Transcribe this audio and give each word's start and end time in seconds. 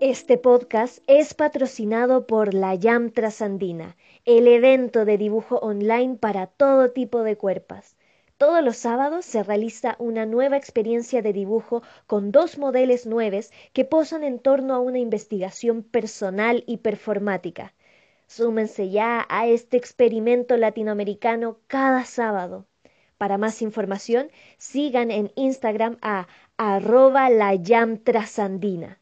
Este 0.00 0.38
podcast 0.38 1.00
es 1.08 1.34
patrocinado 1.34 2.26
por 2.26 2.54
la 2.54 2.74
YAM 2.74 3.10
Trasandina, 3.10 3.98
el 4.24 4.48
evento 4.48 5.04
de 5.04 5.18
dibujo 5.18 5.56
online 5.56 6.16
para 6.16 6.46
todo 6.46 6.90
tipo 6.90 7.22
de 7.22 7.36
cuerpos. 7.36 7.96
Todos 8.38 8.64
los 8.64 8.78
sábados 8.78 9.26
se 9.26 9.42
realiza 9.42 9.96
una 9.98 10.24
nueva 10.24 10.56
experiencia 10.56 11.20
de 11.20 11.34
dibujo 11.34 11.82
con 12.06 12.32
dos 12.32 12.56
modelos 12.56 13.04
nuevos 13.04 13.50
que 13.74 13.84
posan 13.84 14.24
en 14.24 14.38
torno 14.38 14.72
a 14.72 14.80
una 14.80 14.98
investigación 14.98 15.82
personal 15.82 16.64
y 16.66 16.78
performática. 16.78 17.74
Súmense 18.26 18.88
ya 18.88 19.26
a 19.28 19.48
este 19.48 19.76
experimento 19.76 20.56
latinoamericano 20.56 21.58
cada 21.66 22.06
sábado. 22.06 22.64
Para 23.18 23.36
más 23.36 23.60
información, 23.60 24.30
sigan 24.56 25.10
en 25.10 25.30
Instagram 25.34 25.98
a 26.00 26.26
arroba 26.56 27.28
la 27.28 27.52
trasandina. 28.02 28.96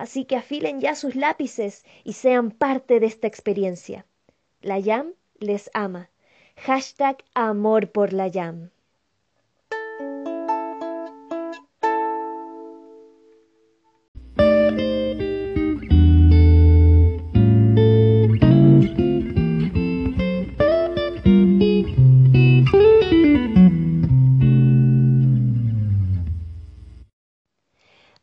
Así 0.00 0.24
que 0.24 0.36
afilen 0.36 0.80
ya 0.80 0.94
sus 0.94 1.14
lápices 1.14 1.84
y 2.04 2.14
sean 2.14 2.52
parte 2.52 3.00
de 3.00 3.06
esta 3.06 3.26
experiencia. 3.26 4.06
La 4.62 4.78
YAM 4.78 5.12
les 5.40 5.70
ama. 5.74 6.08
Hashtag 6.56 7.18
amor 7.34 7.92
por 7.92 8.14
la 8.14 8.26
YAM. 8.26 8.70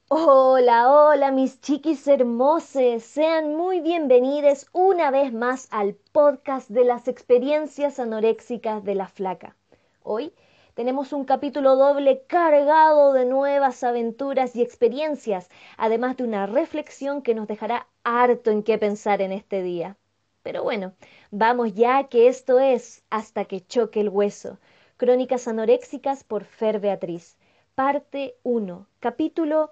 Hola, 0.10 0.90
hola 0.90 1.32
mis 1.32 1.60
chiquis 1.60 2.08
hermosos, 2.08 3.04
sean 3.04 3.56
muy 3.58 3.82
bienvenidos 3.82 4.68
una 4.72 5.12
vez 5.12 5.34
más 5.34 5.68
al 5.70 5.96
podcast 5.96 6.70
de 6.70 6.86
las 6.86 7.10
experiencias 7.10 8.00
anoréxicas 8.00 8.86
de 8.86 8.96
la 8.96 9.10
flaca. 9.10 9.58
Hoy 10.04 10.32
tenemos 10.76 11.12
un 11.12 11.26
capítulo 11.26 11.76
doble 11.76 12.24
cargado 12.26 13.12
de 13.12 13.26
nuevas 13.26 13.84
aventuras 13.84 14.56
y 14.56 14.62
experiencias, 14.62 15.50
además 15.76 16.16
de 16.16 16.24
una 16.24 16.46
reflexión 16.46 17.22
que 17.22 17.36
nos 17.36 17.50
dejará 17.50 17.86
harto 18.06 18.50
en 18.50 18.64
qué 18.64 18.78
pensar 18.78 19.22
en 19.22 19.34
este 19.34 19.62
día. 19.62 19.98
Pero 20.42 20.64
bueno, 20.64 20.94
vamos 21.32 21.74
ya 21.74 22.06
que 22.06 22.30
esto 22.30 22.60
es 22.60 23.04
Hasta 23.10 23.44
que 23.44 23.60
choque 23.60 24.00
el 24.00 24.08
hueso. 24.08 24.58
Crónicas 24.96 25.50
anoréxicas 25.50 26.24
por 26.24 26.46
Fer 26.46 26.80
Beatriz. 26.80 27.36
Parte 27.76 28.38
1. 28.44 28.88
Capítulo 29.02 29.72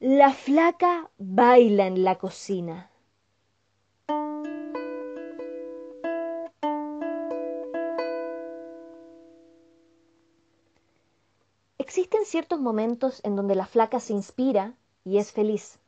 la 0.00 0.32
flaca 0.32 1.10
baila 1.18 1.88
en 1.88 2.04
la 2.04 2.14
cocina. 2.14 2.88
Existen 11.78 12.24
ciertos 12.24 12.60
momentos 12.60 13.20
en 13.24 13.34
donde 13.34 13.56
la 13.56 13.66
flaca 13.66 13.98
se 13.98 14.12
inspira 14.12 14.74
y 15.04 15.18
es 15.18 15.32
feliz. 15.32 15.80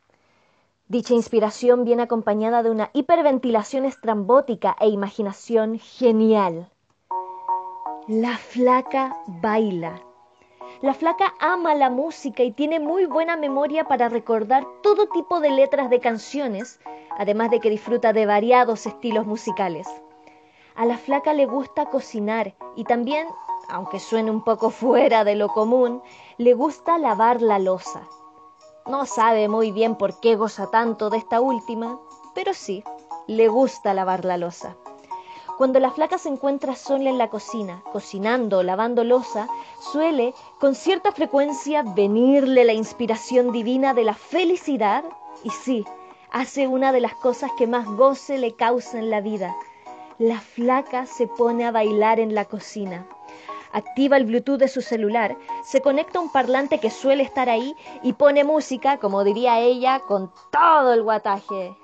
Dicha 0.89 1.15
inspiración 1.15 1.85
viene 1.85 2.03
acompañada 2.03 2.65
de 2.65 2.71
una 2.71 2.91
hiperventilación 2.93 3.85
estrambótica 3.85 4.77
e 4.81 4.89
imaginación 4.89 5.79
genial. 5.79 6.69
La 8.09 8.37
flaca 8.39 9.17
baila 9.29 10.03
la 10.83 10.95
flaca 10.95 11.35
ama 11.41 11.75
la 11.75 11.91
música 11.91 12.43
y 12.43 12.53
tiene 12.53 12.81
muy 12.81 13.05
buena 13.05 13.37
memoria 13.37 13.85
para 13.85 14.09
recordar 14.09 14.67
todo 14.83 15.09
tipo 15.09 15.41
de 15.41 15.51
letras 15.51 15.91
de 15.91 16.01
canciones, 16.01 16.81
además 17.19 17.51
de 17.51 17.61
que 17.61 17.69
disfruta 17.69 18.15
de 18.15 18.25
variados 18.25 18.87
estilos 18.87 19.27
musicales. 19.27 19.87
A 20.75 20.87
la 20.87 20.97
flaca 20.97 21.35
le 21.35 21.45
gusta 21.45 21.87
cocinar 21.87 22.55
y 22.77 22.85
también, 22.85 23.27
aunque 23.69 24.01
suene 24.01 24.31
un 24.31 24.43
poco 24.43 24.71
fuera 24.71 25.23
de 25.23 25.35
lo 25.35 25.49
común, 25.49 26.03
le 26.39 26.55
gusta 26.55 26.97
lavar 26.97 27.43
la 27.43 27.59
losa. 27.59 28.09
No 28.87 29.05
sabe 29.05 29.49
muy 29.49 29.73
bien 29.73 29.97
por 29.97 30.19
qué 30.21 30.37
goza 30.37 30.71
tanto 30.71 31.11
de 31.11 31.19
esta 31.19 31.43
última, 31.43 32.01
pero 32.35 32.55
sí, 32.55 32.83
le 33.27 33.49
gusta 33.49 33.93
lavar 33.93 34.25
la 34.25 34.39
losa. 34.39 34.77
Cuando 35.61 35.79
la 35.79 35.91
flaca 35.91 36.17
se 36.17 36.31
encuentra 36.31 36.75
sola 36.75 37.11
en 37.11 37.19
la 37.19 37.29
cocina, 37.29 37.83
cocinando 37.93 38.61
o 38.61 38.63
lavando 38.63 39.05
losa, 39.05 39.47
suele 39.93 40.33
con 40.59 40.75
cierta 40.75 41.13
frecuencia 41.13 41.83
venirle 41.83 42.65
la 42.65 42.73
inspiración 42.73 43.53
divina 43.53 43.93
de 43.93 44.05
la 44.05 44.15
felicidad 44.15 45.05
y 45.45 45.51
sí, 45.51 45.85
hace 46.31 46.67
una 46.67 46.93
de 46.93 47.03
las 47.03 47.15
cosas 47.15 47.51
que 47.59 47.67
más 47.67 47.85
goce 47.85 48.39
le 48.39 48.55
causa 48.55 48.99
en 48.99 49.11
la 49.11 49.21
vida. 49.21 49.55
La 50.17 50.41
flaca 50.41 51.05
se 51.05 51.27
pone 51.27 51.67
a 51.67 51.73
bailar 51.73 52.21
en 52.21 52.35
la 52.35 52.47
cocina. 52.47 53.07
Activa 53.71 54.17
el 54.17 54.25
Bluetooth 54.25 54.59
de 54.59 54.69
su 54.69 54.81
celular, 54.81 55.37
se 55.63 55.83
conecta 55.83 56.21
a 56.21 56.23
un 56.23 56.33
parlante 56.33 56.79
que 56.79 56.91
suele 56.91 57.23
estar 57.23 57.51
ahí 57.51 57.77
y 58.03 58.15
pone 58.15 58.45
música, 58.45 58.97
como 58.97 59.25
diría 59.25 59.61
ella, 59.61 60.01
con 60.09 60.33
todo 60.51 60.95
el 60.95 61.03
guataje. 61.03 61.77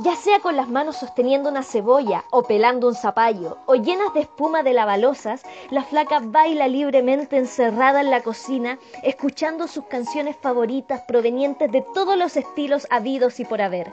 Ya 0.00 0.14
sea 0.14 0.38
con 0.38 0.56
las 0.56 0.68
manos 0.68 0.96
sosteniendo 0.96 1.50
una 1.50 1.64
cebolla 1.64 2.24
o 2.30 2.44
pelando 2.44 2.86
un 2.86 2.94
zapallo 2.94 3.58
o 3.66 3.74
llenas 3.74 4.14
de 4.14 4.20
espuma 4.20 4.62
de 4.62 4.72
lavalosas, 4.72 5.42
la 5.70 5.82
flaca 5.82 6.20
baila 6.22 6.68
libremente 6.68 7.36
encerrada 7.36 8.00
en 8.00 8.10
la 8.10 8.22
cocina, 8.22 8.78
escuchando 9.02 9.66
sus 9.66 9.86
canciones 9.86 10.36
favoritas 10.36 11.02
provenientes 11.08 11.72
de 11.72 11.84
todos 11.94 12.16
los 12.16 12.36
estilos 12.36 12.86
habidos 12.90 13.40
y 13.40 13.44
por 13.44 13.60
haber. 13.60 13.92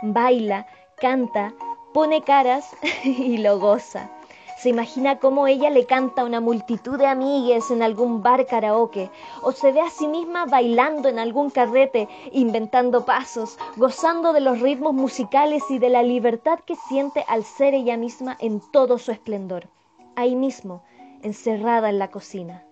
Baila, 0.00 0.66
canta, 0.96 1.52
pone 1.92 2.22
caras 2.22 2.74
y 3.04 3.36
lo 3.36 3.58
goza. 3.58 4.10
Se 4.62 4.68
imagina 4.68 5.18
cómo 5.18 5.48
ella 5.48 5.70
le 5.70 5.86
canta 5.86 6.22
a 6.22 6.24
una 6.24 6.40
multitud 6.40 6.96
de 6.96 7.08
amigues 7.08 7.72
en 7.72 7.82
algún 7.82 8.22
bar 8.22 8.46
karaoke, 8.46 9.10
o 9.42 9.50
se 9.50 9.72
ve 9.72 9.80
a 9.80 9.90
sí 9.90 10.06
misma 10.06 10.46
bailando 10.46 11.08
en 11.08 11.18
algún 11.18 11.50
carrete, 11.50 12.08
inventando 12.30 13.04
pasos, 13.04 13.58
gozando 13.76 14.32
de 14.32 14.40
los 14.40 14.60
ritmos 14.60 14.94
musicales 14.94 15.64
y 15.68 15.80
de 15.80 15.88
la 15.88 16.04
libertad 16.04 16.60
que 16.64 16.76
siente 16.76 17.24
al 17.26 17.42
ser 17.42 17.74
ella 17.74 17.96
misma 17.96 18.36
en 18.38 18.60
todo 18.70 18.98
su 18.98 19.10
esplendor, 19.10 19.66
ahí 20.14 20.36
mismo, 20.36 20.84
encerrada 21.22 21.90
en 21.90 21.98
la 21.98 22.12
cocina. 22.12 22.62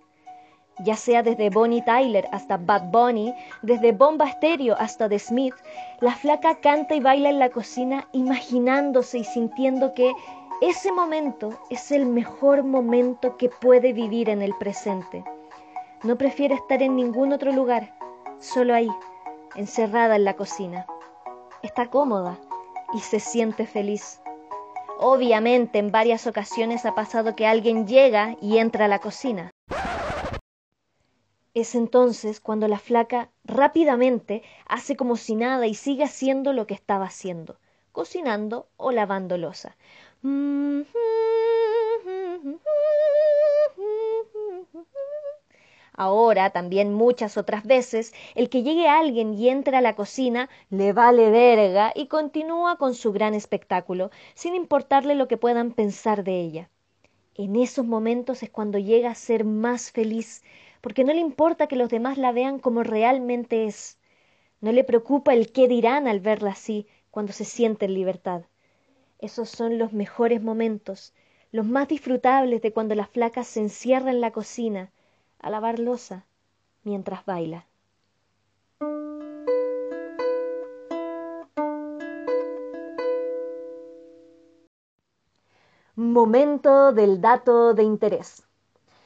Ya 0.84 0.94
sea 0.94 1.24
desde 1.24 1.50
Bonnie 1.50 1.82
Tyler 1.82 2.28
hasta 2.30 2.56
Bad 2.56 2.92
Bunny, 2.92 3.34
desde 3.62 3.90
Bomba 3.90 4.30
Stereo 4.30 4.76
hasta 4.78 5.08
The 5.08 5.18
Smith, 5.18 5.54
la 5.98 6.14
flaca 6.14 6.60
canta 6.60 6.94
y 6.94 7.00
baila 7.00 7.30
en 7.30 7.40
la 7.40 7.50
cocina 7.50 8.06
imaginándose 8.12 9.18
y 9.18 9.24
sintiendo 9.24 9.92
que 9.92 10.14
ese 10.60 10.92
momento 10.92 11.58
es 11.70 11.90
el 11.90 12.04
mejor 12.04 12.64
momento 12.64 13.38
que 13.38 13.48
puede 13.48 13.94
vivir 13.94 14.28
en 14.28 14.42
el 14.42 14.54
presente. 14.54 15.24
No 16.02 16.16
prefiere 16.16 16.54
estar 16.54 16.82
en 16.82 16.96
ningún 16.96 17.32
otro 17.32 17.50
lugar, 17.50 17.94
solo 18.40 18.74
ahí, 18.74 18.90
encerrada 19.54 20.16
en 20.16 20.24
la 20.24 20.36
cocina. 20.36 20.86
Está 21.62 21.88
cómoda 21.88 22.38
y 22.92 23.00
se 23.00 23.20
siente 23.20 23.66
feliz. 23.66 24.20
Obviamente 24.98 25.78
en 25.78 25.90
varias 25.90 26.26
ocasiones 26.26 26.84
ha 26.84 26.94
pasado 26.94 27.34
que 27.34 27.46
alguien 27.46 27.86
llega 27.86 28.36
y 28.42 28.58
entra 28.58 28.84
a 28.84 28.88
la 28.88 28.98
cocina. 28.98 29.50
Es 31.54 31.74
entonces 31.74 32.38
cuando 32.38 32.68
la 32.68 32.78
flaca 32.78 33.30
rápidamente 33.44 34.42
hace 34.66 34.94
como 34.94 35.16
si 35.16 35.36
nada 35.36 35.66
y 35.66 35.74
sigue 35.74 36.04
haciendo 36.04 36.52
lo 36.52 36.66
que 36.66 36.74
estaba 36.74 37.06
haciendo, 37.06 37.58
cocinando 37.92 38.68
o 38.76 38.92
lavando 38.92 39.38
losa. 39.38 39.76
Ahora, 45.92 46.50
también 46.50 46.94
muchas 46.94 47.36
otras 47.36 47.64
veces, 47.64 48.14
el 48.34 48.48
que 48.48 48.62
llegue 48.62 48.88
alguien 48.88 49.34
y 49.34 49.48
entre 49.50 49.76
a 49.76 49.80
la 49.82 49.94
cocina 49.94 50.48
le 50.70 50.92
vale 50.94 51.30
verga 51.30 51.92
y 51.94 52.06
continúa 52.06 52.76
con 52.76 52.94
su 52.94 53.12
gran 53.12 53.34
espectáculo, 53.34 54.10
sin 54.34 54.54
importarle 54.54 55.14
lo 55.14 55.28
que 55.28 55.36
puedan 55.36 55.72
pensar 55.72 56.24
de 56.24 56.40
ella. 56.40 56.70
En 57.34 57.56
esos 57.56 57.86
momentos 57.86 58.42
es 58.42 58.50
cuando 58.50 58.78
llega 58.78 59.10
a 59.10 59.14
ser 59.14 59.44
más 59.44 59.90
feliz, 59.90 60.42
porque 60.80 61.04
no 61.04 61.12
le 61.12 61.20
importa 61.20 61.66
que 61.66 61.76
los 61.76 61.90
demás 61.90 62.18
la 62.18 62.32
vean 62.32 62.58
como 62.58 62.82
realmente 62.82 63.66
es. 63.66 63.98
No 64.60 64.72
le 64.72 64.84
preocupa 64.84 65.34
el 65.34 65.52
qué 65.52 65.68
dirán 65.68 66.08
al 66.08 66.20
verla 66.20 66.52
así, 66.52 66.86
cuando 67.10 67.32
se 67.32 67.44
siente 67.44 67.86
en 67.86 67.94
libertad. 67.94 68.42
Esos 69.20 69.50
son 69.50 69.76
los 69.76 69.92
mejores 69.92 70.40
momentos, 70.40 71.12
los 71.52 71.66
más 71.66 71.88
disfrutables 71.88 72.62
de 72.62 72.72
cuando 72.72 72.94
la 72.94 73.06
flaca 73.06 73.44
se 73.44 73.60
encierra 73.60 74.10
en 74.10 74.22
la 74.22 74.30
cocina 74.30 74.90
a 75.38 75.50
lavar 75.50 75.78
losa 75.78 76.24
mientras 76.84 77.26
baila. 77.26 77.66
Momento 85.96 86.94
del 86.94 87.20
dato 87.20 87.74
de 87.74 87.82
interés. 87.82 88.42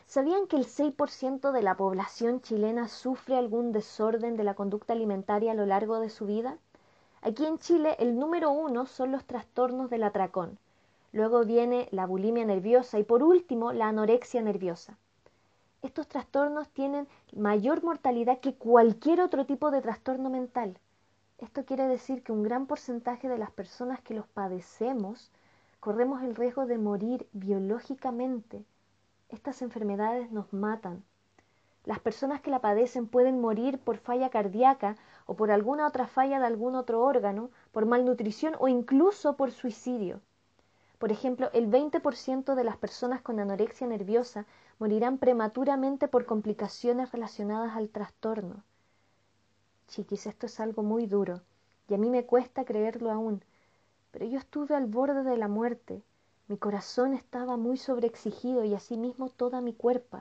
¿Sabían 0.06 0.46
que 0.46 0.54
el 0.54 0.66
6% 0.66 1.50
de 1.50 1.62
la 1.62 1.76
población 1.76 2.40
chilena 2.40 2.86
sufre 2.86 3.36
algún 3.36 3.72
desorden 3.72 4.36
de 4.36 4.44
la 4.44 4.54
conducta 4.54 4.92
alimentaria 4.92 5.50
a 5.50 5.56
lo 5.56 5.66
largo 5.66 5.98
de 5.98 6.08
su 6.08 6.24
vida? 6.24 6.58
Aquí 7.24 7.46
en 7.46 7.58
Chile 7.58 7.96
el 8.00 8.18
número 8.18 8.50
uno 8.50 8.84
son 8.84 9.10
los 9.10 9.24
trastornos 9.24 9.88
del 9.88 10.02
atracón. 10.02 10.58
Luego 11.10 11.46
viene 11.46 11.88
la 11.90 12.04
bulimia 12.04 12.44
nerviosa 12.44 12.98
y 12.98 13.02
por 13.02 13.22
último 13.22 13.72
la 13.72 13.88
anorexia 13.88 14.42
nerviosa. 14.42 14.98
Estos 15.80 16.06
trastornos 16.06 16.68
tienen 16.68 17.08
mayor 17.34 17.82
mortalidad 17.82 18.40
que 18.40 18.52
cualquier 18.52 19.22
otro 19.22 19.46
tipo 19.46 19.70
de 19.70 19.80
trastorno 19.80 20.28
mental. 20.28 20.76
Esto 21.38 21.64
quiere 21.64 21.88
decir 21.88 22.22
que 22.22 22.32
un 22.32 22.42
gran 22.42 22.66
porcentaje 22.66 23.26
de 23.26 23.38
las 23.38 23.50
personas 23.50 24.02
que 24.02 24.12
los 24.12 24.26
padecemos 24.26 25.30
corremos 25.80 26.22
el 26.22 26.36
riesgo 26.36 26.66
de 26.66 26.76
morir 26.76 27.26
biológicamente. 27.32 28.66
Estas 29.30 29.62
enfermedades 29.62 30.30
nos 30.30 30.52
matan. 30.52 31.02
Las 31.86 32.00
personas 32.00 32.42
que 32.42 32.50
la 32.50 32.60
padecen 32.60 33.06
pueden 33.06 33.40
morir 33.40 33.78
por 33.78 33.96
falla 33.96 34.28
cardíaca 34.28 34.96
o 35.26 35.34
por 35.34 35.50
alguna 35.50 35.86
otra 35.86 36.06
falla 36.06 36.38
de 36.38 36.46
algún 36.46 36.74
otro 36.74 37.02
órgano, 37.02 37.50
por 37.72 37.86
malnutrición 37.86 38.54
o 38.58 38.68
incluso 38.68 39.36
por 39.36 39.50
suicidio. 39.50 40.20
Por 40.98 41.12
ejemplo, 41.12 41.50
el 41.52 41.70
20% 41.70 42.54
de 42.54 42.64
las 42.64 42.76
personas 42.76 43.20
con 43.20 43.40
anorexia 43.40 43.86
nerviosa 43.86 44.46
morirán 44.78 45.18
prematuramente 45.18 46.08
por 46.08 46.24
complicaciones 46.26 47.12
relacionadas 47.12 47.76
al 47.76 47.88
trastorno. 47.88 48.62
Chiquis, 49.88 50.26
esto 50.26 50.46
es 50.46 50.60
algo 50.60 50.82
muy 50.82 51.06
duro 51.06 51.40
y 51.88 51.94
a 51.94 51.98
mí 51.98 52.10
me 52.10 52.24
cuesta 52.24 52.64
creerlo 52.64 53.10
aún, 53.10 53.42
pero 54.10 54.24
yo 54.26 54.38
estuve 54.38 54.74
al 54.74 54.86
borde 54.86 55.22
de 55.22 55.36
la 55.36 55.48
muerte. 55.48 56.02
Mi 56.48 56.56
corazón 56.56 57.14
estaba 57.14 57.56
muy 57.56 57.76
sobreexigido 57.76 58.64
y 58.64 58.74
asimismo 58.74 59.28
toda 59.28 59.60
mi 59.60 59.72
cuerpo. 59.72 60.20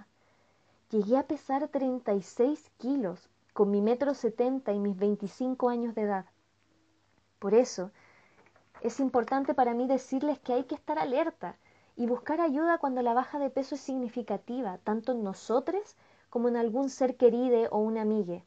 Llegué 0.90 1.18
a 1.18 1.28
pesar 1.28 1.68
36 1.68 2.72
kilos 2.78 3.30
con 3.54 3.72
mi 3.72 3.82
metro 3.82 4.14
setenta 4.14 4.74
y 4.74 4.80
mis 4.80 4.98
25 4.98 5.70
años 5.70 5.96
de 5.96 6.02
edad. 6.02 6.26
Por 7.40 7.54
eso, 7.54 7.92
es 8.82 9.00
importante 9.00 9.54
para 9.54 9.74
mí 9.74 9.88
decirles 9.88 10.40
que 10.40 10.54
hay 10.54 10.64
que 10.66 10.76
estar 10.76 11.00
alerta 11.00 11.56
y 11.96 12.08
buscar 12.08 12.42
ayuda 12.42 12.80
cuando 12.80 13.02
la 13.02 13.14
baja 13.14 13.40
de 13.40 13.50
peso 13.50 13.76
es 13.76 13.82
significativa, 13.82 14.80
tanto 14.80 15.12
en 15.12 15.24
nosotros 15.24 15.96
como 16.30 16.50
en 16.50 16.58
algún 16.58 16.90
ser 16.90 17.16
querido 17.16 17.70
o 17.70 17.78
una 17.78 18.02
amiga. 18.02 18.42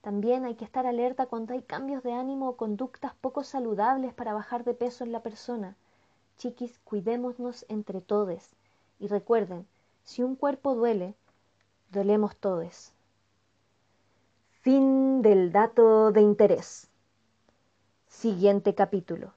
También 0.00 0.44
hay 0.44 0.54
que 0.54 0.64
estar 0.64 0.86
alerta 0.86 1.26
cuando 1.26 1.52
hay 1.52 1.62
cambios 1.62 2.02
de 2.02 2.12
ánimo 2.12 2.48
o 2.48 2.56
conductas 2.56 3.14
poco 3.16 3.42
saludables 3.42 4.14
para 4.14 4.34
bajar 4.34 4.62
de 4.62 4.74
peso 4.74 5.02
en 5.02 5.10
la 5.10 5.20
persona. 5.20 5.76
Chiquis, 6.36 6.78
cuidémonos 6.84 7.66
entre 7.68 8.00
todos. 8.00 8.50
Y 9.00 9.08
recuerden, 9.08 9.66
si 10.04 10.22
un 10.22 10.36
cuerpo 10.36 10.74
duele, 10.74 11.14
dolemos 11.90 12.36
todos. 12.36 12.93
Fin 14.64 15.20
del 15.20 15.52
dato 15.52 16.10
de 16.10 16.22
interés. 16.22 16.88
Siguiente 18.08 18.74
capítulo. 18.74 19.34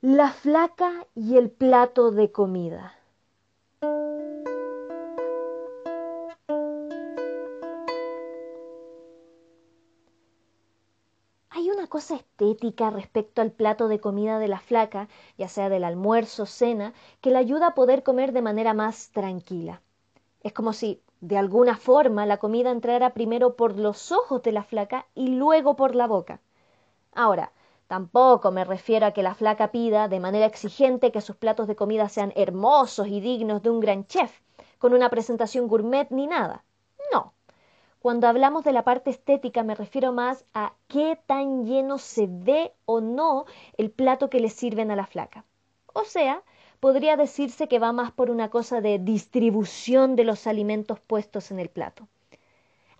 La 0.00 0.32
flaca 0.32 1.06
y 1.14 1.36
el 1.36 1.48
plato 1.48 2.10
de 2.10 2.32
comida. 2.32 2.92
cosa 11.94 12.16
estética 12.16 12.90
respecto 12.90 13.40
al 13.40 13.52
plato 13.52 13.86
de 13.86 14.00
comida 14.00 14.40
de 14.40 14.48
la 14.48 14.58
flaca, 14.58 15.08
ya 15.38 15.46
sea 15.46 15.68
del 15.68 15.84
almuerzo, 15.84 16.44
cena, 16.44 16.92
que 17.20 17.30
la 17.30 17.38
ayuda 17.38 17.68
a 17.68 17.74
poder 17.76 18.02
comer 18.02 18.32
de 18.32 18.42
manera 18.42 18.74
más 18.74 19.10
tranquila. 19.12 19.80
Es 20.42 20.52
como 20.52 20.72
si, 20.72 21.00
de 21.24 21.38
alguna 21.38 21.78
forma, 21.78 22.26
la 22.26 22.36
comida 22.36 22.70
entrara 22.70 23.14
primero 23.14 23.56
por 23.56 23.78
los 23.78 24.12
ojos 24.12 24.42
de 24.42 24.52
la 24.52 24.62
flaca 24.62 25.06
y 25.14 25.28
luego 25.28 25.74
por 25.74 25.94
la 25.94 26.06
boca. 26.06 26.42
Ahora, 27.14 27.50
tampoco 27.86 28.50
me 28.50 28.62
refiero 28.62 29.06
a 29.06 29.12
que 29.12 29.22
la 29.22 29.34
flaca 29.34 29.70
pida 29.70 30.08
de 30.08 30.20
manera 30.20 30.44
exigente 30.44 31.12
que 31.12 31.22
sus 31.22 31.36
platos 31.36 31.66
de 31.66 31.76
comida 31.76 32.10
sean 32.10 32.34
hermosos 32.36 33.06
y 33.06 33.20
dignos 33.22 33.62
de 33.62 33.70
un 33.70 33.80
gran 33.80 34.06
chef, 34.06 34.38
con 34.78 34.92
una 34.92 35.08
presentación 35.08 35.66
gourmet 35.66 36.10
ni 36.10 36.26
nada. 36.26 36.62
No, 37.10 37.32
cuando 38.00 38.28
hablamos 38.28 38.62
de 38.62 38.72
la 38.72 38.84
parte 38.84 39.08
estética 39.08 39.62
me 39.62 39.74
refiero 39.74 40.12
más 40.12 40.44
a 40.52 40.74
qué 40.88 41.18
tan 41.24 41.64
lleno 41.64 41.96
se 41.96 42.26
ve 42.28 42.74
o 42.84 43.00
no 43.00 43.46
el 43.78 43.90
plato 43.90 44.28
que 44.28 44.40
le 44.40 44.50
sirven 44.50 44.90
a 44.90 44.96
la 44.96 45.06
flaca. 45.06 45.46
O 45.94 46.04
sea, 46.04 46.42
podría 46.84 47.16
decirse 47.16 47.66
que 47.66 47.78
va 47.78 47.94
más 47.94 48.12
por 48.12 48.28
una 48.30 48.50
cosa 48.50 48.82
de 48.82 48.98
distribución 48.98 50.16
de 50.16 50.24
los 50.24 50.46
alimentos 50.46 51.00
puestos 51.00 51.50
en 51.50 51.58
el 51.58 51.70
plato. 51.70 52.08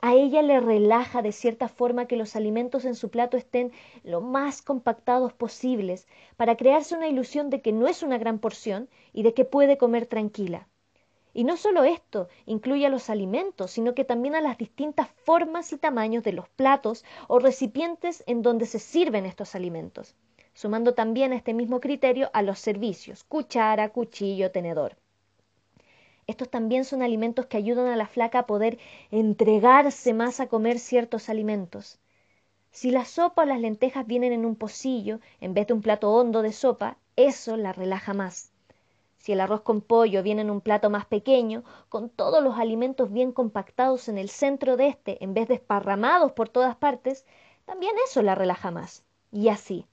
A 0.00 0.14
ella 0.14 0.40
le 0.40 0.58
relaja 0.58 1.20
de 1.20 1.32
cierta 1.32 1.68
forma 1.68 2.06
que 2.06 2.16
los 2.16 2.34
alimentos 2.34 2.86
en 2.86 2.94
su 2.94 3.10
plato 3.10 3.36
estén 3.36 3.72
lo 4.02 4.22
más 4.22 4.62
compactados 4.62 5.34
posibles 5.34 6.08
para 6.38 6.56
crearse 6.56 6.96
una 6.96 7.08
ilusión 7.08 7.50
de 7.50 7.60
que 7.60 7.72
no 7.72 7.86
es 7.86 8.02
una 8.02 8.16
gran 8.16 8.38
porción 8.38 8.88
y 9.12 9.22
de 9.22 9.34
que 9.34 9.44
puede 9.44 9.76
comer 9.76 10.06
tranquila. 10.06 10.66
Y 11.34 11.44
no 11.44 11.58
solo 11.58 11.84
esto 11.84 12.28
incluye 12.46 12.86
a 12.86 12.88
los 12.88 13.10
alimentos, 13.10 13.72
sino 13.72 13.94
que 13.94 14.04
también 14.04 14.34
a 14.34 14.40
las 14.40 14.56
distintas 14.56 15.10
formas 15.26 15.74
y 15.74 15.76
tamaños 15.76 16.24
de 16.24 16.32
los 16.32 16.48
platos 16.48 17.04
o 17.28 17.38
recipientes 17.38 18.24
en 18.26 18.40
donde 18.40 18.64
se 18.64 18.78
sirven 18.78 19.26
estos 19.26 19.54
alimentos, 19.54 20.14
sumando 20.54 20.94
también 20.94 21.32
este 21.32 21.52
mismo 21.52 21.80
criterio 21.80 22.30
a 22.32 22.42
los 22.42 22.58
servicios, 22.58 23.24
cuchara, 23.24 23.90
cuchillo, 23.90 24.50
tenedor. 24.50 24.96
Estos 26.26 26.48
también 26.48 26.84
son 26.84 27.02
alimentos 27.02 27.46
que 27.46 27.58
ayudan 27.58 27.88
a 27.88 27.96
la 27.96 28.06
flaca 28.06 28.40
a 28.40 28.46
poder 28.46 28.78
entregarse 29.10 30.14
más 30.14 30.40
a 30.40 30.46
comer 30.46 30.78
ciertos 30.78 31.28
alimentos. 31.28 31.98
Si 32.70 32.90
la 32.90 33.04
sopa 33.04 33.42
o 33.42 33.44
las 33.44 33.60
lentejas 33.60 34.06
vienen 34.06 34.32
en 34.32 34.46
un 34.46 34.56
pocillo 34.56 35.20
en 35.40 35.52
vez 35.54 35.66
de 35.66 35.74
un 35.74 35.82
plato 35.82 36.10
hondo 36.12 36.40
de 36.40 36.52
sopa, 36.52 36.96
eso 37.16 37.56
la 37.56 37.72
relaja 37.72 38.14
más. 38.14 38.50
Si 39.18 39.32
el 39.32 39.40
arroz 39.40 39.62
con 39.62 39.80
pollo 39.80 40.22
viene 40.22 40.42
en 40.42 40.50
un 40.50 40.60
plato 40.60 40.90
más 40.90 41.06
pequeño, 41.06 41.64
con 41.88 42.10
todos 42.10 42.42
los 42.42 42.58
alimentos 42.58 43.12
bien 43.12 43.32
compactados 43.32 44.08
en 44.08 44.18
el 44.18 44.28
centro 44.28 44.76
de 44.76 44.88
este, 44.88 45.22
en 45.22 45.34
vez 45.34 45.48
de 45.48 45.54
esparramados 45.54 46.32
por 46.32 46.48
todas 46.48 46.76
partes, 46.76 47.24
también 47.64 47.94
eso 48.04 48.22
la 48.22 48.34
relaja 48.34 48.70
más. 48.70 49.04
Y 49.30 49.48
así. 49.48 49.86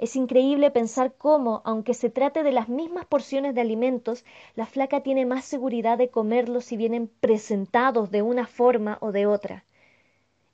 Es 0.00 0.16
increíble 0.16 0.70
pensar 0.70 1.12
cómo, 1.12 1.60
aunque 1.66 1.92
se 1.92 2.08
trate 2.08 2.42
de 2.42 2.52
las 2.52 2.70
mismas 2.70 3.04
porciones 3.04 3.54
de 3.54 3.60
alimentos, 3.60 4.24
la 4.56 4.64
flaca 4.64 5.02
tiene 5.02 5.26
más 5.26 5.44
seguridad 5.44 5.98
de 5.98 6.08
comerlos 6.08 6.64
si 6.64 6.78
vienen 6.78 7.10
presentados 7.20 8.10
de 8.10 8.22
una 8.22 8.46
forma 8.46 8.96
o 9.02 9.12
de 9.12 9.26
otra. 9.26 9.66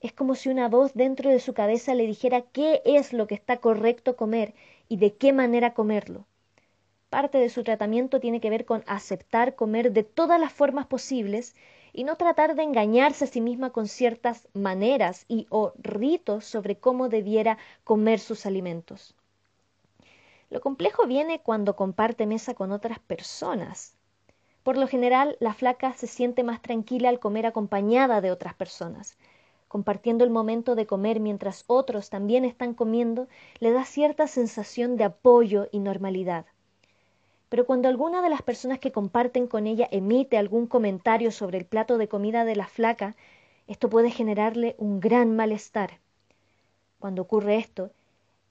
Es 0.01 0.13
como 0.13 0.35
si 0.35 0.49
una 0.49 0.69
voz 0.69 0.95
dentro 0.95 1.31
de 1.31 1.39
su 1.39 1.55
cabeza 1.55 1.95
le 1.95 2.09
dijera 2.09 2.43
qué 2.43 2.83
es 2.85 3.13
lo 3.13 3.29
que 3.29 3.37
está 3.37 3.59
correcto 3.59 4.17
comer 4.17 4.53
y 4.89 4.97
de 4.97 5.15
qué 5.15 5.33
manera 5.33 5.75
comerlo. 5.75 6.27
Parte 7.09 7.39
de 7.39 7.49
su 7.49 7.63
tratamiento 7.63 8.19
tiene 8.19 8.41
que 8.41 8.51
ver 8.51 8.65
con 8.65 8.83
aceptar 8.89 9.55
comer 9.55 9.93
de 9.93 10.03
todas 10.03 10.41
las 10.41 10.53
formas 10.53 10.87
posibles 10.89 11.55
y 11.93 12.03
no 12.03 12.17
tratar 12.17 12.57
de 12.57 12.65
engañarse 12.65 13.27
a 13.27 13.29
sí 13.29 13.41
misma 13.41 13.71
con 13.71 13.87
ciertas 13.87 14.49
maneras 14.55 15.25
y 15.29 15.47
o 15.51 15.73
ritos 15.79 16.45
sobre 16.47 16.81
cómo 16.81 17.09
debiera 17.09 17.59
comer 17.85 18.19
sus 18.19 18.45
alimentos. 18.45 19.15
Lo 20.49 20.61
complejo 20.61 21.07
viene 21.07 21.41
cuando 21.41 21.75
comparte 21.75 22.27
mesa 22.27 22.55
con 22.55 22.71
otras 22.71 22.99
personas. 23.01 23.97
Por 24.63 24.77
lo 24.77 24.87
general, 24.87 25.37
la 25.41 25.55
flaca 25.55 25.93
se 25.95 26.07
siente 26.07 26.45
más 26.45 26.63
tranquila 26.63 27.09
al 27.09 27.19
comer 27.19 27.47
acompañada 27.47 28.21
de 28.21 28.31
otras 28.31 28.55
personas. 28.55 29.17
Compartiendo 29.69 30.25
el 30.25 30.31
momento 30.31 30.75
de 30.75 30.87
comer 30.87 31.19
mientras 31.21 31.65
otros 31.67 32.11
también 32.11 32.45
están 32.45 32.75
comiendo, 32.75 33.27
le 33.59 33.73
da 33.73 33.85
cierta 33.85 34.27
sensación 34.29 34.97
de 34.97 35.05
apoyo 35.05 35.69
y 35.73 35.81
normalidad. 35.81 36.47
Pero 37.49 37.67
cuando 37.67 37.89
alguna 37.89 38.23
de 38.23 38.31
las 38.31 38.43
personas 38.43 38.79
que 38.79 38.93
comparten 38.93 39.47
con 39.47 39.67
ella 39.67 39.89
emite 39.91 40.39
algún 40.39 40.67
comentario 40.67 41.31
sobre 41.31 41.59
el 41.59 41.65
plato 41.65 41.99
de 41.99 42.09
comida 42.09 42.45
de 42.45 42.57
la 42.57 42.67
flaca, 42.67 43.17
esto 43.67 43.89
puede 43.89 44.11
generarle 44.11 44.77
un 44.79 45.01
gran 45.01 45.35
malestar. 45.35 45.99
Cuando 46.99 47.23
ocurre 47.23 47.57
esto, 47.57 47.91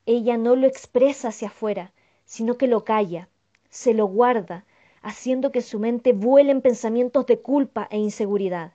ella 0.06 0.38
no 0.38 0.56
lo 0.56 0.68
expresa 0.68 1.30
hacia 1.30 1.48
afuera, 1.48 1.92
sino 2.26 2.58
que 2.58 2.68
lo 2.68 2.84
calla, 2.84 3.30
se 3.70 3.94
lo 3.94 4.06
guarda, 4.06 4.66
haciendo 5.02 5.52
que 5.52 5.62
su 5.62 5.80
mente 5.80 6.14
vuelen 6.14 6.62
pensamientos 6.62 7.26
de 7.26 7.40
culpa 7.40 7.88
e 7.92 7.98
inseguridad. 7.98 8.74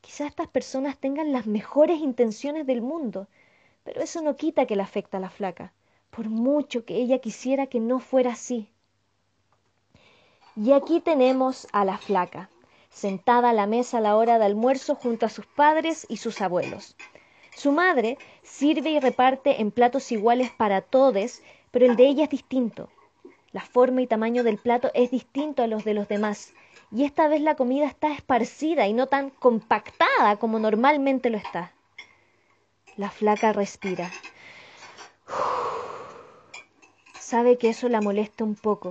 Quizá 0.00 0.26
estas 0.26 0.48
personas 0.48 0.98
tengan 0.98 1.32
las 1.32 1.46
mejores 1.46 2.00
intenciones 2.00 2.66
del 2.66 2.82
mundo, 2.82 3.28
pero 3.84 4.00
eso 4.00 4.20
no 4.20 4.36
quita 4.36 4.66
que 4.66 4.76
le 4.76 4.82
afecta 4.82 5.18
a 5.18 5.20
la 5.20 5.30
flaca, 5.30 5.72
por 6.10 6.28
mucho 6.28 6.84
que 6.84 6.96
ella 6.96 7.18
quisiera 7.18 7.66
que 7.66 7.80
no 7.80 7.98
fuera 8.00 8.32
así. 8.32 8.68
Y 10.54 10.72
aquí 10.72 11.00
tenemos 11.00 11.66
a 11.72 11.84
la 11.84 11.96
flaca, 11.96 12.50
sentada 12.90 13.50
a 13.50 13.54
la 13.54 13.66
mesa 13.66 13.98
a 13.98 14.00
la 14.02 14.16
hora 14.16 14.38
de 14.38 14.44
almuerzo 14.44 14.94
junto 14.94 15.24
a 15.24 15.30
sus 15.30 15.46
padres 15.46 16.04
y 16.08 16.18
sus 16.18 16.42
abuelos. 16.42 16.94
Su 17.54 17.70
madre 17.70 18.18
sirve 18.42 18.90
y 18.90 19.00
reparte 19.00 19.60
en 19.60 19.70
platos 19.70 20.10
iguales 20.10 20.50
para 20.50 20.80
todos, 20.80 21.42
pero 21.70 21.86
el 21.86 21.96
de 21.96 22.06
ella 22.06 22.24
es 22.24 22.30
distinto. 22.30 22.88
La 23.52 23.60
forma 23.60 24.00
y 24.00 24.06
tamaño 24.06 24.42
del 24.42 24.56
plato 24.56 24.90
es 24.94 25.10
distinto 25.10 25.62
a 25.62 25.66
los 25.66 25.84
de 25.84 25.92
los 25.92 26.08
demás, 26.08 26.54
y 26.90 27.04
esta 27.04 27.28
vez 27.28 27.42
la 27.42 27.54
comida 27.54 27.86
está 27.86 28.12
esparcida 28.12 28.86
y 28.86 28.94
no 28.94 29.06
tan 29.06 29.30
compactada 29.30 30.36
como 30.36 30.58
normalmente 30.58 31.28
lo 31.28 31.36
está. 31.36 31.72
La 32.96 33.10
flaca 33.10 33.52
respira. 33.52 34.10
Sabe 37.20 37.58
que 37.58 37.68
eso 37.68 37.88
la 37.88 38.00
molesta 38.00 38.44
un 38.44 38.54
poco, 38.54 38.88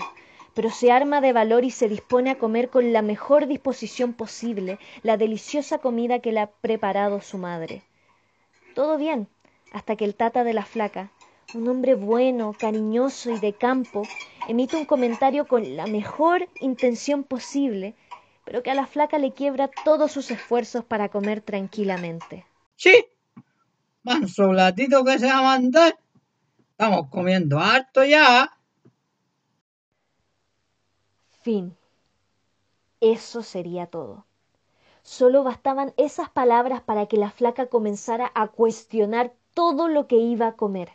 pero 0.54 0.70
se 0.70 0.92
arma 0.92 1.22
de 1.22 1.34
valor 1.34 1.64
y 1.64 1.72
se 1.72 1.90
dispone 1.90 2.30
a 2.30 2.38
comer 2.38 2.70
con 2.70 2.94
la 2.94 3.02
mejor 3.02 3.48
disposición 3.48 4.14
posible 4.14 4.78
la 5.02 5.18
deliciosa 5.18 5.80
comida 5.80 6.20
que 6.20 6.32
le 6.32 6.42
ha 6.42 6.48
preparado 6.48 7.22
su 7.22 7.38
madre. 7.38 7.84
Todo 8.76 8.98
bien, 8.98 9.28
hasta 9.74 9.96
que 9.96 10.06
el 10.06 10.16
tata 10.16 10.44
de 10.44 10.54
la 10.54 10.66
flaca, 10.66 11.12
un 11.54 11.68
hombre 11.68 11.96
bueno, 11.96 12.54
cariñoso 12.58 13.32
y 13.32 13.40
de 13.40 13.54
campo, 13.54 14.04
emite 14.48 14.78
un 14.78 14.86
comentario 14.86 15.48
con 15.48 15.76
la 15.76 15.88
mejor 15.88 16.48
intención 16.62 17.24
posible, 17.24 17.96
pero 18.46 18.64
que 18.64 18.72
a 18.72 18.76
la 18.76 18.88
flaca 18.88 19.18
le 19.18 19.34
quiebra 19.34 19.70
todos 19.84 20.12
sus 20.12 20.32
esfuerzos 20.32 20.86
para 20.86 21.10
comer 21.10 21.42
tranquilamente. 21.42 22.46
Sí, 22.76 23.06
manso 24.04 24.54
latito 24.54 25.04
que 25.04 25.20
se 25.20 25.28
va 25.28 25.40
a 25.40 25.60
mandar. 25.60 25.98
Estamos 26.72 27.10
comiendo 27.10 27.60
harto 27.60 28.04
ya. 28.04 28.58
Fin. 31.42 31.76
Eso 33.00 33.44
sería 33.44 33.88
todo. 33.88 34.26
Solo 35.04 35.44
bastaban 35.44 35.94
esas 35.98 36.30
palabras 36.30 36.82
para 36.82 37.08
que 37.08 37.18
la 37.18 37.32
flaca 37.32 37.68
comenzara 37.68 38.32
a 38.36 38.48
cuestionar 38.48 39.34
todo 39.54 39.88
lo 39.88 40.08
que 40.08 40.18
iba 40.18 40.48
a 40.48 40.56
comer. 40.56 40.92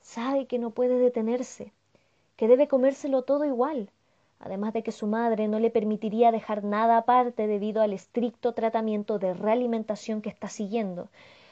Sabe 0.00 0.46
que 0.46 0.58
no 0.58 0.70
puede 0.70 0.98
detenerse, 0.98 1.72
que 2.36 2.48
debe 2.48 2.68
comérselo 2.68 3.22
todo 3.22 3.44
igual, 3.44 3.90
además 4.38 4.72
de 4.72 4.82
que 4.82 4.92
su 4.92 5.06
madre 5.06 5.48
no 5.48 5.60
le 5.60 5.70
permitiría 5.70 6.30
dejar 6.32 6.64
nada 6.64 6.98
aparte 6.98 7.46
debido 7.46 7.82
al 7.82 7.92
estricto 7.92 8.52
tratamiento 8.52 9.18
de 9.18 9.34
realimentación 9.34 10.20
que 10.20 10.28
está 10.28 10.48
siguiendo, 10.48 11.08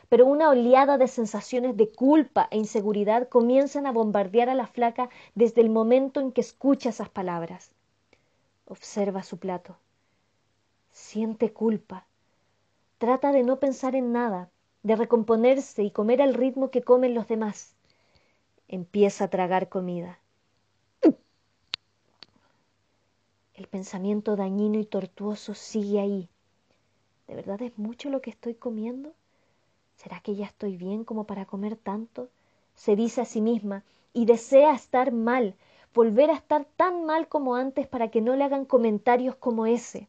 pero 0.09 0.27
una 0.27 0.49
oleada 0.49 0.99
de 0.99 1.09
sensaciones 1.09 1.77
de 1.77 1.91
culpa 1.91 2.49
e 2.51 2.57
inseguridad 2.57 3.29
comienzan 3.29 3.87
a 3.87 3.93
bombardear 3.93 4.49
a 4.49 4.55
la 4.55 4.67
flaca 4.67 5.11
desde 5.35 5.61
el 5.61 5.71
momento 5.71 6.21
en 6.21 6.33
que 6.33 6.41
escucha 6.41 6.89
esas 6.89 7.09
palabras. 7.09 7.71
Observa 8.67 9.23
su 9.23 9.39
plato. 9.39 9.77
Siente 11.01 11.53
culpa. 11.53 12.07
Trata 12.99 13.33
de 13.33 13.43
no 13.43 13.59
pensar 13.61 13.95
en 13.95 14.13
nada, 14.13 14.51
de 14.83 14.95
recomponerse 14.95 15.83
y 15.83 15.91
comer 15.91 16.21
al 16.21 16.35
ritmo 16.35 16.71
que 16.71 16.83
comen 16.83 17.15
los 17.15 17.27
demás. 17.29 17.73
Empieza 18.67 19.25
a 19.25 19.29
tragar 19.29 19.71
comida. 19.71 20.19
El 23.55 23.69
pensamiento 23.71 24.37
dañino 24.37 24.79
y 24.81 24.85
tortuoso 24.85 25.55
sigue 25.55 26.01
ahí. 26.01 26.29
¿De 27.27 27.37
verdad 27.37 27.63
es 27.63 27.79
mucho 27.79 28.11
lo 28.11 28.21
que 28.21 28.31
estoy 28.31 28.55
comiendo? 28.55 29.15
¿Será 29.97 30.21
que 30.21 30.35
ya 30.35 30.45
estoy 30.45 30.77
bien 30.77 31.05
como 31.05 31.25
para 31.25 31.47
comer 31.47 31.77
tanto? 31.77 32.29
Se 32.75 32.97
dice 32.97 33.23
a 33.23 33.25
sí 33.25 33.41
misma 33.41 33.83
y 34.13 34.27
desea 34.27 34.75
estar 34.75 35.13
mal, 35.13 35.55
volver 35.95 36.29
a 36.31 36.35
estar 36.35 36.67
tan 36.77 37.07
mal 37.07 37.29
como 37.29 37.55
antes 37.55 37.87
para 37.87 38.11
que 38.11 38.21
no 38.21 38.37
le 38.37 38.45
hagan 38.45 38.67
comentarios 38.67 39.37
como 39.37 39.65
ese. 39.65 40.09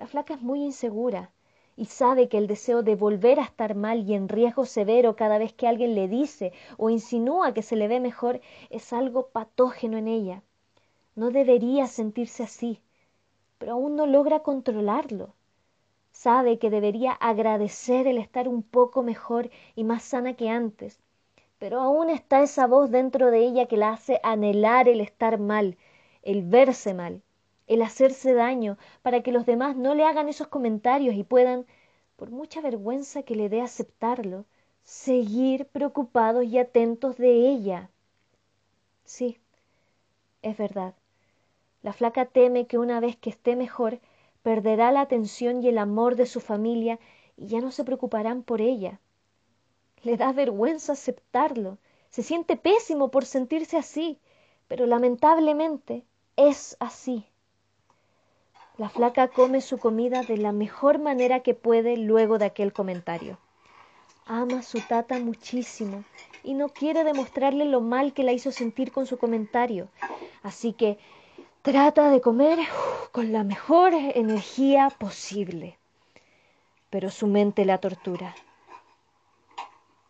La 0.00 0.06
flaca 0.06 0.32
es 0.32 0.40
muy 0.40 0.62
insegura 0.64 1.30
y 1.76 1.84
sabe 1.84 2.30
que 2.30 2.38
el 2.38 2.46
deseo 2.46 2.82
de 2.82 2.94
volver 2.94 3.38
a 3.38 3.44
estar 3.44 3.74
mal 3.74 4.08
y 4.08 4.14
en 4.14 4.30
riesgo 4.30 4.64
severo 4.64 5.14
cada 5.14 5.36
vez 5.36 5.52
que 5.52 5.68
alguien 5.68 5.94
le 5.94 6.08
dice 6.08 6.54
o 6.78 6.88
insinúa 6.88 7.52
que 7.52 7.60
se 7.60 7.76
le 7.76 7.86
ve 7.86 8.00
mejor 8.00 8.40
es 8.70 8.94
algo 8.94 9.26
patógeno 9.28 9.98
en 9.98 10.08
ella. 10.08 10.42
No 11.16 11.30
debería 11.30 11.86
sentirse 11.86 12.42
así, 12.42 12.80
pero 13.58 13.72
aún 13.72 13.94
no 13.94 14.06
logra 14.06 14.40
controlarlo. 14.40 15.34
Sabe 16.12 16.58
que 16.58 16.70
debería 16.70 17.12
agradecer 17.12 18.06
el 18.06 18.16
estar 18.16 18.48
un 18.48 18.62
poco 18.62 19.02
mejor 19.02 19.50
y 19.76 19.84
más 19.84 20.02
sana 20.02 20.32
que 20.32 20.48
antes, 20.48 20.98
pero 21.58 21.78
aún 21.78 22.08
está 22.08 22.42
esa 22.42 22.66
voz 22.66 22.90
dentro 22.90 23.30
de 23.30 23.40
ella 23.40 23.66
que 23.66 23.76
la 23.76 23.90
hace 23.90 24.18
anhelar 24.22 24.88
el 24.88 25.02
estar 25.02 25.38
mal, 25.38 25.76
el 26.22 26.42
verse 26.42 26.94
mal, 26.94 27.22
el 27.70 27.82
hacerse 27.82 28.34
daño, 28.34 28.78
para 29.00 29.22
que 29.22 29.30
los 29.30 29.46
demás 29.46 29.76
no 29.76 29.94
le 29.94 30.04
hagan 30.04 30.28
esos 30.28 30.48
comentarios 30.48 31.14
y 31.14 31.22
puedan, 31.22 31.66
por 32.16 32.32
mucha 32.32 32.60
vergüenza 32.60 33.22
que 33.22 33.36
le 33.36 33.48
dé 33.48 33.60
aceptarlo, 33.60 34.44
seguir 34.82 35.66
preocupados 35.66 36.44
y 36.46 36.58
atentos 36.58 37.16
de 37.16 37.48
ella. 37.48 37.88
Sí, 39.04 39.38
es 40.42 40.56
verdad. 40.56 40.94
La 41.82 41.92
flaca 41.92 42.24
teme 42.24 42.66
que 42.66 42.76
una 42.76 42.98
vez 42.98 43.16
que 43.16 43.30
esté 43.30 43.54
mejor, 43.54 44.00
perderá 44.42 44.90
la 44.90 45.02
atención 45.02 45.62
y 45.62 45.68
el 45.68 45.78
amor 45.78 46.16
de 46.16 46.26
su 46.26 46.40
familia 46.40 46.98
y 47.36 47.46
ya 47.46 47.60
no 47.60 47.70
se 47.70 47.84
preocuparán 47.84 48.42
por 48.42 48.60
ella. 48.60 48.98
Le 50.02 50.16
da 50.16 50.32
vergüenza 50.32 50.94
aceptarlo. 50.94 51.78
Se 52.08 52.24
siente 52.24 52.56
pésimo 52.56 53.12
por 53.12 53.24
sentirse 53.26 53.76
así, 53.76 54.18
pero 54.66 54.86
lamentablemente 54.86 56.04
es 56.34 56.76
así. 56.80 57.29
La 58.80 58.88
flaca 58.88 59.28
come 59.28 59.60
su 59.60 59.76
comida 59.76 60.22
de 60.22 60.38
la 60.38 60.52
mejor 60.52 61.00
manera 61.00 61.40
que 61.40 61.52
puede 61.52 61.98
luego 61.98 62.38
de 62.38 62.46
aquel 62.46 62.72
comentario. 62.72 63.36
Ama 64.24 64.60
a 64.60 64.62
su 64.62 64.80
tata 64.80 65.18
muchísimo 65.18 66.02
y 66.42 66.54
no 66.54 66.70
quiere 66.70 67.04
demostrarle 67.04 67.66
lo 67.66 67.82
mal 67.82 68.14
que 68.14 68.24
la 68.24 68.32
hizo 68.32 68.50
sentir 68.50 68.90
con 68.90 69.04
su 69.04 69.18
comentario. 69.18 69.88
Así 70.42 70.72
que 70.72 70.98
trata 71.60 72.08
de 72.10 72.22
comer 72.22 72.58
con 73.12 73.34
la 73.34 73.44
mejor 73.44 73.92
energía 73.92 74.88
posible. 74.88 75.76
Pero 76.88 77.10
su 77.10 77.26
mente 77.26 77.66
la 77.66 77.76
tortura. 77.76 78.34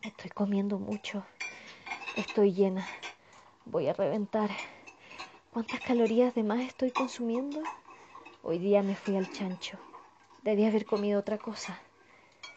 Estoy 0.01 0.29
comiendo 0.29 0.79
mucho. 0.79 1.25
Estoy 2.15 2.53
llena. 2.53 2.87
Voy 3.65 3.89
a 3.89 3.93
reventar. 3.93 4.49
¿Cuántas 5.51 5.81
calorías 5.81 6.33
de 6.35 6.43
más 6.43 6.61
estoy 6.61 6.91
consumiendo? 6.91 7.61
Hoy 8.43 8.57
día 8.57 8.81
me 8.81 8.95
fui 8.95 9.15
al 9.15 9.31
chancho. 9.31 9.77
Debí 10.41 10.65
haber 10.65 10.85
comido 10.85 11.19
otra 11.19 11.37
cosa. 11.37 11.79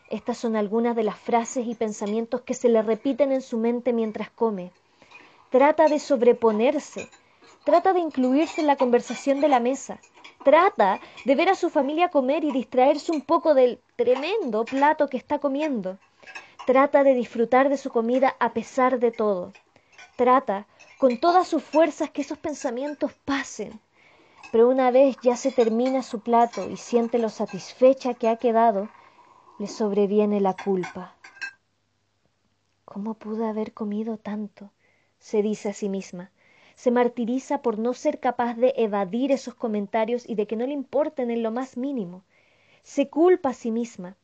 Estas 0.09 0.38
son 0.38 0.57
algunas 0.57 0.97
de 0.97 1.03
las 1.03 1.19
frases 1.19 1.67
y 1.67 1.75
pensamientos 1.75 2.41
que 2.41 2.55
se 2.55 2.71
le 2.71 2.81
repiten 2.81 3.33
en 3.33 3.43
su 3.43 3.59
mente 3.59 3.93
mientras 3.93 4.31
come. 4.31 4.73
Trata 5.50 5.88
de 5.88 5.99
sobreponerse. 5.99 7.11
Trata 7.64 7.93
de 7.93 8.00
incluirse 8.00 8.62
en 8.62 8.67
la 8.67 8.76
conversación 8.76 9.43
de 9.43 9.49
la 9.49 9.61
mesa. 9.61 9.99
Trata 10.43 11.00
de 11.26 11.35
ver 11.35 11.50
a 11.50 11.55
su 11.55 11.69
familia 11.69 12.09
comer 12.09 12.45
y 12.45 12.53
distraerse 12.53 13.12
un 13.12 13.21
poco 13.21 13.53
del 13.53 13.79
tremendo 13.97 14.64
plato 14.64 15.09
que 15.09 15.19
está 15.19 15.38
comiendo. 15.38 15.99
Trata 16.67 17.05
de 17.05 17.12
disfrutar 17.12 17.69
de 17.69 17.76
su 17.76 17.91
comida 17.91 18.35
a 18.41 18.55
pesar 18.55 19.00
de 19.00 19.11
todo. 19.11 19.53
Trata 20.17 20.67
con 20.97 21.19
todas 21.19 21.47
sus 21.47 21.62
fuerzas 21.62 22.09
que 22.09 22.23
esos 22.23 22.38
pensamientos 22.38 23.12
pasen. 23.26 23.79
Pero 24.54 24.68
una 24.68 24.92
vez 24.92 25.16
ya 25.20 25.34
se 25.34 25.50
termina 25.50 26.04
su 26.04 26.20
plato 26.20 26.70
y 26.70 26.76
siente 26.76 27.18
lo 27.18 27.28
satisfecha 27.28 28.14
que 28.14 28.28
ha 28.28 28.37
quedado, 28.37 28.88
le 29.58 29.66
sobreviene 29.66 30.40
la 30.40 30.54
culpa. 30.54 31.16
¿Cómo 32.84 33.14
pude 33.14 33.49
haber 33.49 33.73
comido 33.73 34.16
tanto? 34.16 34.70
se 35.18 35.42
dice 35.42 35.70
a 35.70 35.73
sí 35.73 35.88
misma. 35.88 36.30
Se 36.76 36.92
martiriza 36.92 37.62
por 37.62 37.80
no 37.80 37.94
ser 37.94 38.20
capaz 38.20 38.54
de 38.54 38.73
evadir 38.76 39.32
esos 39.32 39.56
comentarios 39.56 40.23
y 40.25 40.37
de 40.37 40.46
que 40.46 40.54
no 40.54 40.68
le 40.68 40.73
importen 40.73 41.32
en 41.32 41.42
lo 41.42 41.50
más 41.50 41.76
mínimo. 41.76 42.23
Se 42.84 43.08
culpa 43.11 43.49
a 43.49 43.54
sí 43.54 43.73
misma 43.73 44.14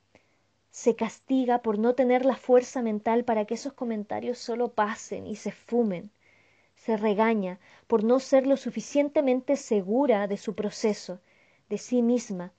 se 0.70 0.94
castiga 0.94 1.58
por 1.58 1.80
no 1.80 1.94
tener 1.94 2.24
la 2.24 2.36
fuerza 2.36 2.82
mental 2.82 3.24
para 3.24 3.46
que 3.46 3.54
esos 3.54 3.72
comentarios 3.72 4.38
solo 4.38 4.68
pasen 4.68 5.26
y 5.26 5.34
se 5.34 5.50
fumen. 5.50 6.12
Se 6.90 6.96
regaña 6.96 7.60
por 7.86 8.02
no 8.02 8.18
ser 8.18 8.48
lo 8.48 8.56
suficientemente 8.56 9.54
segura 9.54 10.26
de 10.26 10.36
su 10.36 10.56
proceso, 10.56 11.20
de 11.68 11.78
sí 11.78 12.02
misma, 12.02 12.50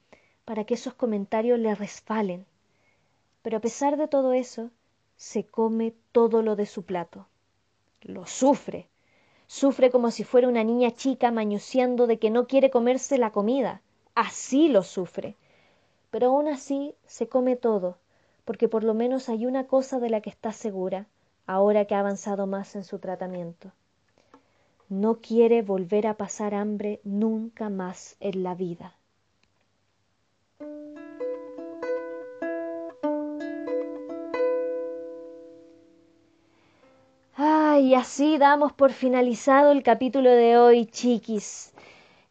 para 0.46 0.64
que 0.64 0.76
esos 0.76 0.94
comentarios 0.94 1.60
le 1.60 1.76
resfalen. 1.76 2.46
Pero 3.42 3.58
a 3.58 3.60
pesar 3.60 3.98
de 3.98 4.08
todo 4.08 4.32
eso, 4.32 4.72
se 5.18 5.44
come 5.44 5.94
todo 6.14 6.44
lo 6.44 6.56
de 6.56 6.66
su 6.66 6.86
plato. 6.86 7.28
Lo 8.04 8.26
sufre. 8.26 8.88
Sufre 9.48 9.92
como 9.92 10.12
si 10.12 10.24
fuera 10.24 10.48
una 10.48 10.64
niña 10.64 10.92
chica 10.92 11.30
mañuseando 11.30 12.08
de 12.08 12.18
que 12.18 12.30
no 12.30 12.48
quiere 12.48 12.70
comerse 12.70 13.18
la 13.18 13.34
comida. 13.34 13.82
Así 14.16 14.70
lo 14.70 14.84
sufre 14.84 15.36
pero 16.10 16.28
aún 16.28 16.48
así 16.48 16.96
se 17.06 17.28
come 17.28 17.58
todo, 17.58 17.98
porque 18.46 18.70
por 18.70 18.86
lo 18.86 18.94
menos 18.94 19.28
hay 19.28 19.46
una 19.46 19.68
cosa 19.68 20.00
de 20.00 20.10
la 20.10 20.22
que 20.22 20.30
está 20.30 20.54
segura, 20.54 21.08
ahora 21.48 21.84
que 21.84 21.96
ha 21.96 22.00
avanzado 22.00 22.48
más 22.48 22.76
en 22.76 22.86
su 22.86 23.00
tratamiento. 23.00 23.72
No 24.92 25.22
quiere 25.22 25.62
volver 25.62 26.06
a 26.06 26.18
pasar 26.18 26.54
hambre 26.54 27.00
nunca 27.04 27.70
más 27.70 28.18
en 28.20 28.44
la 28.44 28.56
vida. 28.56 28.94
y 37.80 37.96
así 37.96 38.38
damos 38.38 38.74
por 38.74 38.92
finalizado 38.92 39.72
el 39.72 39.82
capítulo 39.82 40.30
de 40.30 40.58
hoy, 40.58 40.86
chiquis. 40.86 41.74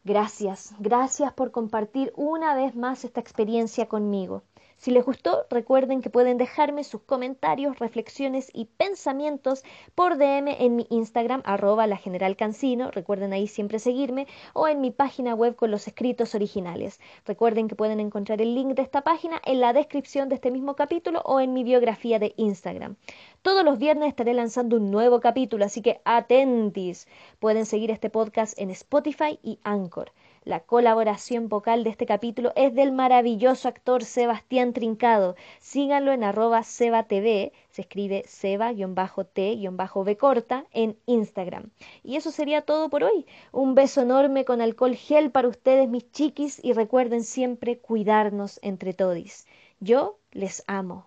Gracias, 0.03 0.73
gracias 0.79 1.33
por 1.33 1.51
compartir 1.51 2.13
una 2.15 2.55
vez 2.55 2.75
más 2.75 3.03
esta 3.03 3.19
experiencia 3.19 3.87
conmigo. 3.87 4.43
Si 4.81 4.89
les 4.89 5.05
gustó, 5.05 5.45
recuerden 5.51 6.01
que 6.01 6.09
pueden 6.09 6.39
dejarme 6.39 6.83
sus 6.83 7.03
comentarios, 7.03 7.77
reflexiones 7.77 8.49
y 8.51 8.65
pensamientos 8.65 9.63
por 9.93 10.17
DM 10.17 10.47
en 10.57 10.75
mi 10.75 10.87
Instagram, 10.89 11.43
arroba 11.45 11.85
la 11.85 11.97
general 11.97 12.35
Cancino. 12.35 12.89
Recuerden 12.89 13.31
ahí 13.31 13.47
siempre 13.47 13.77
seguirme 13.77 14.25
o 14.53 14.67
en 14.67 14.81
mi 14.81 14.89
página 14.89 15.35
web 15.35 15.55
con 15.55 15.69
los 15.69 15.87
escritos 15.87 16.33
originales. 16.33 16.99
Recuerden 17.27 17.67
que 17.67 17.75
pueden 17.75 17.99
encontrar 17.99 18.41
el 18.41 18.55
link 18.55 18.69
de 18.69 18.81
esta 18.81 19.01
página 19.03 19.39
en 19.45 19.59
la 19.59 19.71
descripción 19.71 20.29
de 20.29 20.35
este 20.35 20.49
mismo 20.49 20.75
capítulo 20.75 21.21
o 21.25 21.39
en 21.39 21.53
mi 21.53 21.63
biografía 21.63 22.17
de 22.17 22.33
Instagram. 22.37 22.95
Todos 23.43 23.63
los 23.63 23.77
viernes 23.77 24.09
estaré 24.09 24.33
lanzando 24.33 24.77
un 24.77 24.89
nuevo 24.89 25.19
capítulo, 25.19 25.63
así 25.63 25.83
que 25.83 26.01
atentis. 26.05 27.07
Pueden 27.39 27.67
seguir 27.67 27.91
este 27.91 28.09
podcast 28.09 28.57
en 28.57 28.71
Spotify 28.71 29.37
y 29.43 29.59
Anchor. 29.63 30.11
La 30.43 30.61
colaboración 30.61 31.49
vocal 31.49 31.83
de 31.83 31.91
este 31.91 32.07
capítulo 32.07 32.51
es 32.55 32.73
del 32.73 32.91
maravilloso 32.91 33.67
actor 33.67 34.03
Sebastián 34.03 34.73
Trincado. 34.73 35.35
Síganlo 35.59 36.11
en 36.13 36.23
arroba 36.23 36.63
sebatv, 36.63 37.51
se 37.69 37.81
escribe 37.81 38.23
seba-t-b 38.25 40.17
corta 40.17 40.65
en 40.71 40.97
Instagram. 41.05 41.69
Y 42.03 42.15
eso 42.15 42.31
sería 42.31 42.63
todo 42.63 42.89
por 42.89 43.03
hoy. 43.03 43.27
Un 43.51 43.75
beso 43.75 44.01
enorme 44.01 44.43
con 44.43 44.61
alcohol 44.61 44.95
gel 44.95 45.29
para 45.29 45.47
ustedes, 45.47 45.87
mis 45.87 46.11
chiquis, 46.11 46.59
y 46.63 46.73
recuerden 46.73 47.23
siempre 47.23 47.77
cuidarnos 47.77 48.59
entre 48.63 48.95
todos. 48.95 49.45
Yo 49.79 50.17
les 50.31 50.63
amo. 50.65 51.05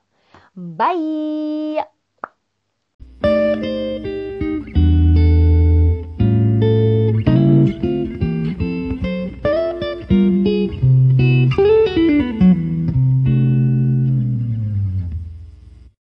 Bye. 0.55 1.85